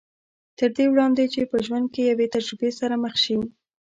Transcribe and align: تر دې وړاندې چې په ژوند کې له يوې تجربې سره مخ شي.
تر 0.57 0.69
دې 0.75 0.85
وړاندې 0.91 1.23
چې 1.33 1.41
په 1.51 1.57
ژوند 1.65 1.85
کې 1.93 2.01
له 2.03 2.07
يوې 2.11 2.27
تجربې 2.35 2.69
سره 2.79 2.95
مخ 3.03 3.13
شي. 3.23 3.35